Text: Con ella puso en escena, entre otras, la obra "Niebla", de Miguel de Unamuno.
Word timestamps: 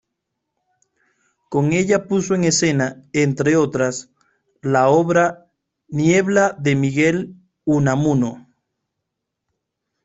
Con 1.51 1.73
ella 1.73 2.07
puso 2.07 2.33
en 2.33 2.43
escena, 2.43 3.05
entre 3.13 3.55
otras, 3.55 4.09
la 4.63 4.87
obra 4.89 5.51
"Niebla", 5.89 6.55
de 6.59 6.75
Miguel 6.75 7.33
de 7.35 7.35
Unamuno. 7.65 8.47